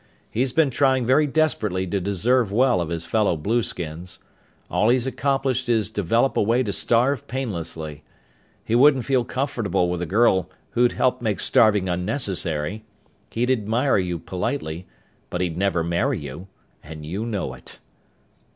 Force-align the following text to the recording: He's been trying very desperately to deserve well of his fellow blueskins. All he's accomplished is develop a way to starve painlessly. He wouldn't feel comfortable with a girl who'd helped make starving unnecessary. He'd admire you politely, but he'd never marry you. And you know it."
He's 0.31 0.51
been 0.51 0.71
trying 0.71 1.05
very 1.05 1.27
desperately 1.27 1.85
to 1.85 1.99
deserve 2.01 2.51
well 2.51 2.81
of 2.81 2.89
his 2.89 3.05
fellow 3.05 3.37
blueskins. 3.37 4.17
All 4.67 4.89
he's 4.89 5.05
accomplished 5.05 5.69
is 5.69 5.91
develop 5.91 6.35
a 6.35 6.41
way 6.41 6.63
to 6.63 6.73
starve 6.73 7.27
painlessly. 7.27 8.01
He 8.65 8.73
wouldn't 8.73 9.05
feel 9.05 9.23
comfortable 9.23 9.91
with 9.91 10.01
a 10.01 10.07
girl 10.07 10.49
who'd 10.71 10.93
helped 10.93 11.21
make 11.21 11.39
starving 11.39 11.87
unnecessary. 11.87 12.83
He'd 13.29 13.51
admire 13.51 13.99
you 13.99 14.17
politely, 14.17 14.87
but 15.29 15.39
he'd 15.39 15.55
never 15.55 15.83
marry 15.83 16.17
you. 16.17 16.47
And 16.81 17.05
you 17.05 17.23
know 17.23 17.53
it." 17.53 17.77